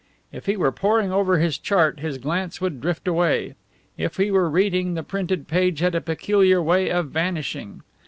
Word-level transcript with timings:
If 0.31 0.47
he 0.47 0.57
were 0.57 0.71
poring 0.71 1.11
over 1.11 1.37
his 1.37 1.59
chart, 1.59 1.99
his 1.99 2.17
glance 2.17 2.59
would 2.59 2.81
drift 2.81 3.07
away; 3.07 3.53
if 3.99 4.17
he 4.17 4.31
were 4.31 4.49
reading, 4.49 4.95
the 4.95 5.03
printed 5.03 5.47
page 5.47 5.77
had 5.79 5.93
a 5.93 6.01
peculiar 6.01 6.59
way 6.59 6.89
of 6.89 7.09
vanishing. 7.11 7.83